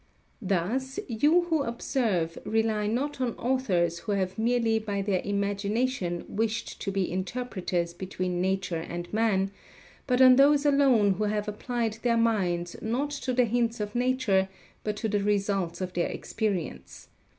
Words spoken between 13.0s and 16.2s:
to the hints of nature but to the results of their